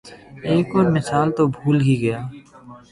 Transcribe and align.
ایک 0.49 0.67
اور 0.75 0.85
مثال 0.95 1.27
تو 1.37 1.43
بھول 1.55 1.77
ہی 1.87 1.95
گیا۔ 2.01 2.19